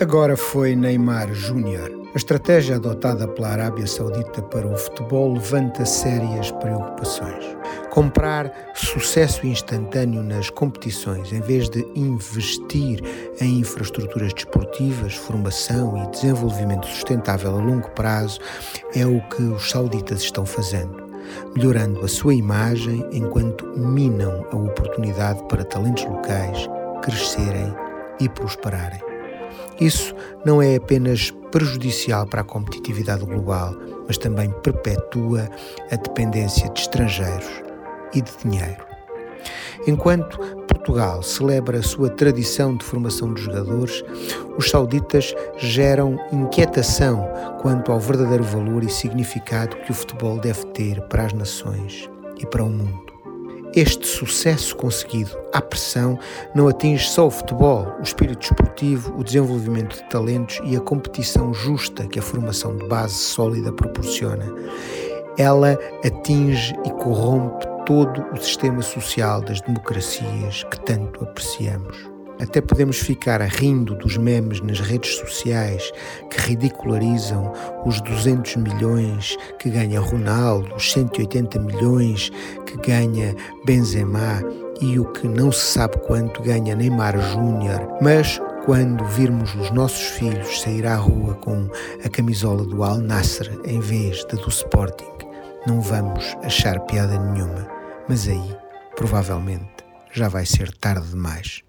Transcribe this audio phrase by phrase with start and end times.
[0.00, 1.90] Agora foi Neymar Júnior.
[2.14, 7.44] A estratégia adotada pela Arábia Saudita para o futebol levanta sérias preocupações.
[7.90, 13.02] Comprar sucesso instantâneo nas competições em vez de investir
[13.40, 18.38] em infraestruturas desportivas, formação e desenvolvimento sustentável a longo prazo
[18.94, 21.08] é o que os sauditas estão fazendo
[21.54, 26.66] melhorando a sua imagem enquanto minam a oportunidade para talentos locais
[27.02, 27.74] crescerem
[28.18, 29.07] e prosperarem.
[29.80, 30.14] Isso
[30.44, 33.74] não é apenas prejudicial para a competitividade global,
[34.06, 35.48] mas também perpetua
[35.90, 37.62] a dependência de estrangeiros
[38.14, 38.88] e de dinheiro.
[39.86, 44.02] Enquanto Portugal celebra a sua tradição de formação de jogadores,
[44.56, 47.28] os sauditas geram inquietação
[47.60, 52.46] quanto ao verdadeiro valor e significado que o futebol deve ter para as nações e
[52.46, 53.07] para o mundo.
[53.78, 56.18] Este sucesso conseguido à pressão
[56.52, 61.54] não atinge só o futebol, o espírito esportivo, o desenvolvimento de talentos e a competição
[61.54, 64.52] justa que a formação de base sólida proporciona.
[65.38, 72.17] Ela atinge e corrompe todo o sistema social das democracias que tanto apreciamos.
[72.40, 75.90] Até podemos ficar rindo dos memes nas redes sociais
[76.30, 77.52] que ridicularizam
[77.84, 82.30] os 200 milhões que ganha Ronaldo, os 180 milhões
[82.64, 84.40] que ganha Benzema
[84.80, 90.06] e o que não se sabe quanto ganha Neymar Júnior, mas quando virmos os nossos
[90.08, 91.68] filhos sair à rua com
[92.04, 95.10] a camisola do Al Nasser em vez da do Sporting,
[95.66, 97.66] não vamos achar piada nenhuma,
[98.08, 98.56] mas aí,
[98.94, 101.67] provavelmente, já vai ser tarde demais.